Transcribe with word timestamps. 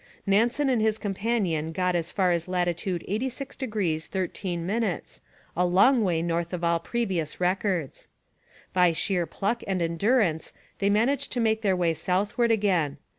Nansen 0.25 0.67
and 0.67 0.81
his 0.81 0.97
companion 0.97 1.71
got 1.71 1.95
as 1.95 2.11
far 2.11 2.31
as 2.31 2.47
latitude 2.47 3.05
86° 3.07 4.07
13', 4.07 4.69
a 5.55 5.65
long 5.67 6.03
way 6.03 6.23
north 6.23 6.53
of 6.53 6.63
all 6.63 6.79
previous 6.79 7.39
records. 7.39 8.07
By 8.73 8.93
sheer 8.93 9.27
pluck 9.27 9.63
and 9.67 9.79
endurance 9.79 10.53
they 10.79 10.89
managed 10.89 11.31
to 11.33 11.39
make 11.39 11.61
their 11.61 11.75
way 11.75 11.93
southward 11.93 12.49
again. 12.49 12.97